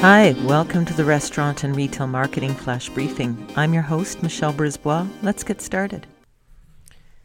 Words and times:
Hi, 0.00 0.34
welcome 0.46 0.86
to 0.86 0.94
the 0.94 1.04
Restaurant 1.04 1.62
and 1.62 1.76
Retail 1.76 2.06
Marketing 2.06 2.54
Flash 2.54 2.88
Briefing. 2.88 3.46
I'm 3.54 3.74
your 3.74 3.82
host, 3.82 4.22
Michelle 4.22 4.54
Brisbois. 4.54 5.06
Let's 5.20 5.44
get 5.44 5.60
started. 5.60 6.06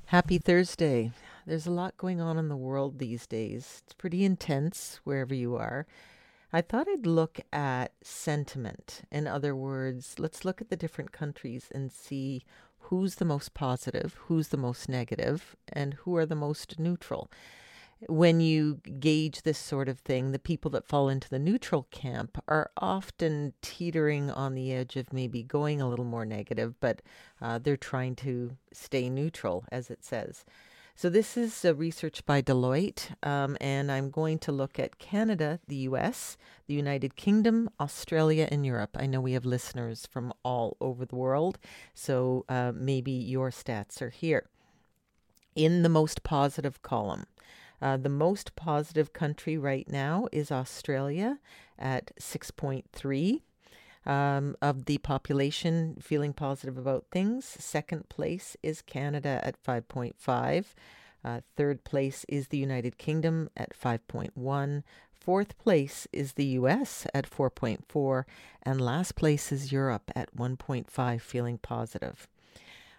Happy 0.08 0.38
Thursday. 0.40 1.14
There's 1.46 1.68
a 1.68 1.72
lot 1.72 1.96
going 1.96 2.20
on 2.20 2.38
in 2.38 2.50
the 2.50 2.58
world 2.58 3.00
these 3.00 3.28
days. 3.28 3.82
It's 3.86 3.94
pretty 3.94 4.26
intense 4.26 5.00
wherever 5.06 5.34
you 5.34 5.56
are. 5.56 5.88
I 6.52 6.60
thought 6.60 6.90
I'd 6.90 7.05
look 7.05 7.39
at 7.54 7.93
sentiment. 8.04 9.04
In 9.10 9.26
other 9.26 9.55
words, 9.55 10.16
let's 10.20 10.44
look 10.44 10.60
at 10.60 10.70
the 10.70 10.76
different 10.76 11.14
countries 11.14 11.70
and 11.73 11.94
see 11.94 12.44
who's 12.80 13.16
the 13.16 13.23
most 13.23 13.54
positive, 13.54 14.18
who's 14.26 14.50
the 14.50 14.57
most 14.57 14.89
negative, 14.89 15.55
and 15.71 15.94
who 15.94 16.18
are 16.18 16.26
the 16.26 16.36
most 16.36 16.78
neutral 16.78 17.32
when 18.07 18.39
you 18.39 18.82
gauge 19.00 19.41
this 19.41 19.57
sort 19.57 19.88
of 19.88 20.00
thing, 20.00 20.32
the 20.32 20.39
people 20.39 20.70
that 20.71 20.88
fall 20.88 21.09
into 21.09 21.30
the 21.30 21.39
neutral 21.39 21.88
camp 21.91 22.41
are 22.48 22.70
often 22.77 23.54
teetering 23.62 24.30
on 24.30 24.54
the 24.54 24.73
edge 24.73 24.95
of 24.95 25.13
maybe 25.13 25.44
going 25.44 25.81
a 25.81 25.90
little 25.90 26.05
more 26.05 26.26
negative, 26.26 26.76
but 26.80 27.02
uh, 27.41 27.58
they're 27.58 27.77
trying 27.77 28.16
to 28.16 28.58
stay 28.71 29.09
neutral, 29.09 29.66
as 29.71 29.90
it 29.90 30.04
says. 30.04 30.44
So, 30.98 31.09
this 31.09 31.35
is 31.35 31.66
research 31.76 32.26
by 32.26 32.41
Deloitte, 32.41 33.21
um, 33.21 33.58
and 33.59 33.91
I'm 33.91 34.09
going 34.09 34.40
to 34.40 34.54
look 34.54 34.80
at 34.80 34.98
Canada, 34.98 35.59
the 35.68 35.76
US, 35.90 36.38
the 36.68 36.73
United 36.73 37.18
Kingdom, 37.18 37.70
Australia, 37.82 38.48
and 38.49 38.66
Europe. 38.66 38.96
I 38.98 39.05
know 39.05 39.20
we 39.20 39.34
have 39.34 39.43
listeners 39.43 40.07
from 40.09 40.32
all 40.43 40.77
over 40.80 41.05
the 41.05 41.18
world, 41.18 41.59
so 41.93 42.46
uh, 42.48 42.71
maybe 42.73 43.12
your 43.12 43.52
stats 43.52 44.02
are 44.02 44.09
here. 44.09 44.48
In 45.54 45.84
the 45.84 45.90
most 45.90 46.23
positive 46.23 46.82
column, 46.82 47.26
uh, 47.81 47.97
the 47.97 48.09
most 48.09 48.55
positive 48.55 49.13
country 49.13 49.57
right 49.57 49.88
now 49.89 50.27
is 50.31 50.52
Australia 50.52 51.39
at 51.77 52.11
6.3 52.20 53.41
um, 54.05 54.55
of 54.61 54.85
the 54.85 54.98
population 54.99 55.98
feeling 56.01 56.34
positive 56.34 56.77
about 56.77 57.05
things. 57.12 57.45
Second 57.45 58.07
place 58.09 58.55
is 58.62 58.82
Canada 58.82 59.41
at 59.43 59.62
5.5. 59.63 60.65
Uh, 61.23 61.41
third 61.57 61.84
place 61.84 62.23
is 62.29 62.49
the 62.49 62.57
United 62.57 62.98
Kingdom 62.98 63.49
at 63.57 63.77
5.1. 63.77 64.84
Fourth 65.12 65.57
place 65.57 66.07
is 66.13 66.34
the 66.34 66.45
US 66.59 67.07
at 67.13 67.29
4.4. 67.29 68.25
And 68.62 68.79
last 68.79 69.16
place 69.16 69.51
is 69.51 69.72
Europe 69.72 70.12
at 70.16 70.35
1.5, 70.35 71.22
feeling 71.22 71.57
positive 71.57 72.28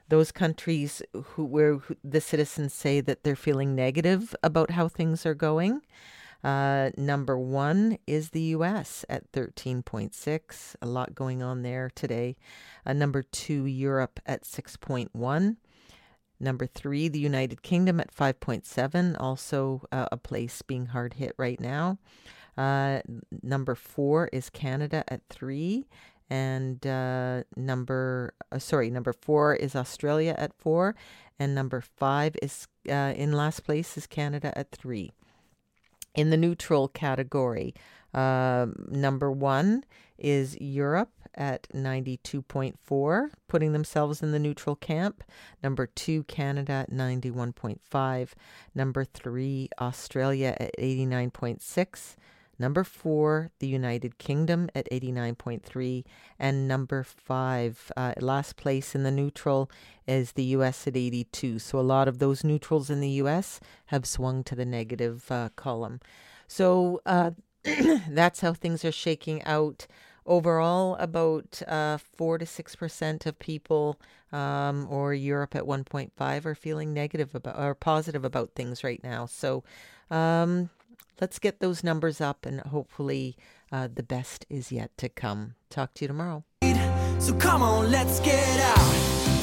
those 0.08 0.32
countries 0.32 1.02
who 1.12 1.44
where 1.44 1.80
the 2.04 2.20
citizens 2.20 2.72
say 2.72 3.00
that 3.00 3.24
they're 3.24 3.36
feeling 3.36 3.74
negative 3.74 4.34
about 4.42 4.72
how 4.72 4.88
things 4.88 5.26
are 5.26 5.34
going. 5.34 5.82
Uh, 6.44 6.90
number 6.96 7.36
one 7.38 7.98
is 8.06 8.30
the 8.30 8.40
U.S. 8.40 9.04
at 9.08 9.30
13.6. 9.32 10.77
A 10.80 10.86
lot 10.86 11.14
going 11.14 11.42
on 11.42 11.62
there 11.62 11.90
today. 11.94 12.36
Uh, 12.84 12.92
number 12.92 13.22
two, 13.22 13.64
Europe 13.64 14.20
at 14.27 14.44
6.1. 14.44 15.56
Number 16.38 16.66
three, 16.66 17.08
the 17.08 17.18
United 17.18 17.62
Kingdom 17.62 17.98
at 17.98 18.14
5.7, 18.14 19.16
also 19.18 19.82
uh, 19.90 20.06
a 20.12 20.16
place 20.16 20.62
being 20.62 20.86
hard 20.86 21.14
hit 21.14 21.34
right 21.38 21.58
now. 21.58 21.98
Uh, 22.56 23.00
number 23.42 23.74
four 23.74 24.28
is 24.32 24.50
Canada 24.50 25.04
at 25.08 25.22
three, 25.28 25.86
and 26.28 26.86
uh, 26.86 27.42
number 27.56 28.34
uh, 28.50 28.58
sorry 28.58 28.91
number 28.91 29.12
four 29.12 29.55
is 29.55 29.77
australia 29.77 30.34
at 30.36 30.52
four 30.58 30.94
and 31.38 31.55
number 31.55 31.80
five 31.80 32.36
is 32.42 32.66
uh, 32.88 33.12
in 33.16 33.33
last 33.33 33.60
place 33.60 33.96
is 33.96 34.06
canada 34.06 34.56
at 34.58 34.70
three. 34.70 35.12
In 36.14 36.30
the 36.30 36.36
neutral 36.36 36.88
category 36.88 37.74
uh, 38.14 38.66
number 38.88 39.30
one 39.30 39.84
is 40.18 40.56
europe 40.60 41.10
at 41.34 41.68
92.4 41.74 43.28
putting 43.46 43.72
themselves 43.72 44.22
in 44.22 44.33
the 44.33 44.38
neutral 44.38 44.74
camp. 44.74 45.22
Number 45.62 45.86
two 45.86 46.24
canada 46.24 46.72
at 46.72 46.90
91.5 46.90 48.28
number 48.74 49.05
three 49.05 49.68
australia 49.78 50.56
at 50.58 50.74
89.6 50.78 52.17
Number 52.58 52.84
four, 52.84 53.50
the 53.58 53.67
United 53.67 54.18
Kingdom 54.18 54.70
at 54.74 54.89
89.3. 54.90 56.05
And 56.39 56.67
number 56.67 57.02
five, 57.02 57.92
uh, 57.96 58.14
last 58.20 58.56
place 58.56 58.94
in 58.94 59.02
the 59.02 59.11
neutral, 59.11 59.70
is 60.06 60.33
the 60.33 60.44
US 60.44 60.86
at 60.86 60.96
82. 60.96 61.58
So 61.58 61.78
a 61.78 61.80
lot 61.80 62.08
of 62.08 62.18
those 62.18 62.45
neutrals 62.45 62.89
in 62.89 63.00
the 63.00 63.11
US 63.22 63.61
have 63.86 64.06
swung 64.06 64.42
to 64.45 64.55
the 64.55 64.64
negative 64.64 65.30
uh, 65.30 65.50
column. 65.56 66.00
So 66.48 67.00
uh, 67.05 67.33
that's 68.08 68.40
how 68.40 68.52
things 68.52 68.84
are 68.84 68.92
shaking 68.92 69.42
out. 69.45 69.86
Overall, 70.28 70.96
about 70.96 71.62
uh, 71.68 71.98
4 71.98 72.39
to 72.39 72.45
6% 72.45 73.27
of 73.27 73.39
people, 73.39 74.00
um, 74.33 74.89
or 74.90 75.14
Europe 75.14 75.55
at 75.55 75.62
1.5, 75.62 76.45
are 76.45 76.55
feeling 76.56 76.92
negative 76.92 77.33
about 77.33 77.56
or 77.56 77.77
positive 77.77 78.24
about 78.24 78.50
things 78.56 78.83
right 78.83 79.00
now. 79.05 79.27
So, 79.27 79.62
um, 80.11 80.70
let's 81.20 81.39
get 81.39 81.61
those 81.61 81.83
numbers 81.83 82.20
up 82.20 82.46
and 82.46 82.61
hopefully 82.61 83.36
uh, 83.73 83.89
the 83.92 84.02
best 84.02 84.46
is 84.48 84.70
yet 84.70 84.96
to 84.98 85.08
come. 85.08 85.55
Talk 85.70 85.95
to 85.95 86.05
you 86.05 86.08
tomorrow. 86.08 86.45
So 87.18 87.34
come 87.34 87.62
on, 87.62 87.90
let's 87.90 88.20
get 88.20 88.61
out. 88.61 89.36